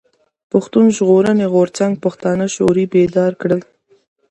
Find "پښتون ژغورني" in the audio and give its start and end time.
0.51-1.45